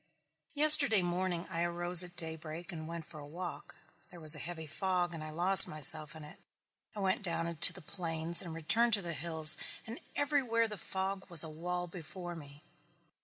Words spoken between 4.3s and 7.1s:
a heavy fog and I lost myself in it. I